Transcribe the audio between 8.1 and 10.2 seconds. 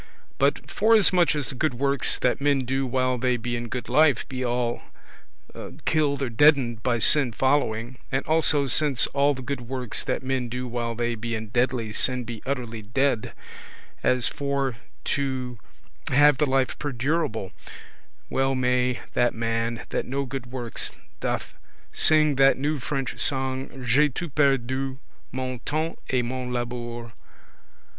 and also since all the good works